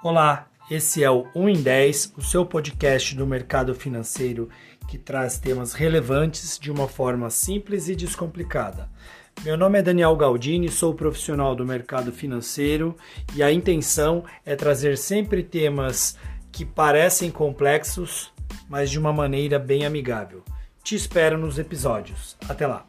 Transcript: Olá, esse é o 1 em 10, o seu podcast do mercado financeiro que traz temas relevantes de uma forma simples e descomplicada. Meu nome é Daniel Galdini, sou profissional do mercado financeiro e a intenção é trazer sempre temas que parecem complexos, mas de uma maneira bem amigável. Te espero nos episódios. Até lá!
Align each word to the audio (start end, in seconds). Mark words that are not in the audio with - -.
Olá, 0.00 0.46
esse 0.70 1.02
é 1.02 1.10
o 1.10 1.26
1 1.34 1.48
em 1.48 1.60
10, 1.60 2.14
o 2.16 2.22
seu 2.22 2.46
podcast 2.46 3.16
do 3.16 3.26
mercado 3.26 3.74
financeiro 3.74 4.48
que 4.86 4.96
traz 4.96 5.40
temas 5.40 5.72
relevantes 5.72 6.56
de 6.56 6.70
uma 6.70 6.86
forma 6.86 7.28
simples 7.30 7.88
e 7.88 7.96
descomplicada. 7.96 8.88
Meu 9.42 9.56
nome 9.56 9.80
é 9.80 9.82
Daniel 9.82 10.14
Galdini, 10.14 10.68
sou 10.68 10.94
profissional 10.94 11.56
do 11.56 11.66
mercado 11.66 12.12
financeiro 12.12 12.96
e 13.34 13.42
a 13.42 13.52
intenção 13.52 14.22
é 14.46 14.54
trazer 14.54 14.96
sempre 14.96 15.42
temas 15.42 16.16
que 16.52 16.64
parecem 16.64 17.28
complexos, 17.28 18.32
mas 18.68 18.90
de 18.90 19.00
uma 19.00 19.12
maneira 19.12 19.58
bem 19.58 19.84
amigável. 19.84 20.44
Te 20.80 20.94
espero 20.94 21.36
nos 21.36 21.58
episódios. 21.58 22.36
Até 22.48 22.68
lá! 22.68 22.87